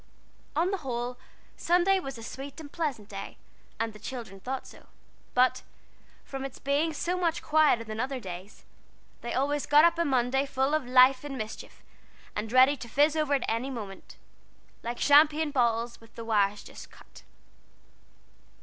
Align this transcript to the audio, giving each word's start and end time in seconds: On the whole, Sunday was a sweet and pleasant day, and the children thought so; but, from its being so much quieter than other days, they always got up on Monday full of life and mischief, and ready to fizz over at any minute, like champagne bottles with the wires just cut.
On 0.55 0.71
the 0.71 0.77
whole, 0.79 1.19
Sunday 1.55 1.99
was 1.99 2.17
a 2.17 2.23
sweet 2.23 2.59
and 2.59 2.71
pleasant 2.71 3.07
day, 3.07 3.37
and 3.79 3.93
the 3.93 3.99
children 3.99 4.39
thought 4.39 4.65
so; 4.65 4.87
but, 5.35 5.61
from 6.25 6.43
its 6.43 6.57
being 6.57 6.91
so 6.91 7.19
much 7.19 7.43
quieter 7.43 7.83
than 7.83 7.99
other 7.99 8.19
days, 8.19 8.65
they 9.21 9.35
always 9.35 9.67
got 9.67 9.85
up 9.85 9.99
on 9.99 10.07
Monday 10.07 10.47
full 10.47 10.73
of 10.73 10.87
life 10.87 11.23
and 11.23 11.37
mischief, 11.37 11.83
and 12.35 12.51
ready 12.51 12.75
to 12.75 12.89
fizz 12.89 13.15
over 13.15 13.35
at 13.35 13.43
any 13.47 13.69
minute, 13.69 14.15
like 14.81 14.99
champagne 14.99 15.51
bottles 15.51 16.01
with 16.01 16.15
the 16.15 16.25
wires 16.25 16.63
just 16.63 16.89
cut. 16.89 17.21